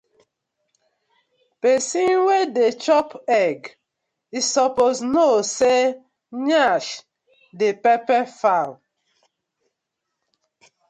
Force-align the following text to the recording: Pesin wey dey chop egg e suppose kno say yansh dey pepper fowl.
Pesin 1.61 2.15
wey 2.25 2.43
dey 2.55 2.71
chop 2.83 3.09
egg 3.43 3.59
e 4.37 4.39
suppose 4.53 4.99
kno 5.11 5.29
say 5.55 5.81
yansh 6.47 6.91
dey 7.59 7.73
pepper 7.83 8.23
fowl. 8.39 8.71